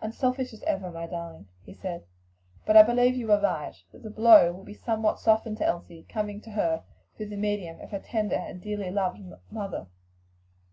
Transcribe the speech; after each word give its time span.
"Unselfish 0.00 0.52
as 0.52 0.62
ever, 0.62 0.92
my 0.92 1.08
darling," 1.08 1.48
he 1.64 1.72
said, 1.74 2.04
"but 2.64 2.76
I 2.76 2.84
believe 2.84 3.16
you 3.16 3.32
are 3.32 3.40
right 3.42 3.74
that 3.90 4.04
the 4.04 4.10
blow 4.10 4.52
will 4.52 4.62
be 4.62 4.74
somewhat 4.74 5.18
softened 5.18 5.56
to 5.56 5.64
Elsie 5.66 6.04
coming 6.08 6.40
to 6.42 6.50
her 6.52 6.84
through 7.16 7.30
the 7.30 7.36
medium 7.36 7.80
of 7.80 7.90
her 7.90 7.98
tender 7.98 8.36
and 8.36 8.62
dearly 8.62 8.92
loved 8.92 9.18
mother." 9.50 9.88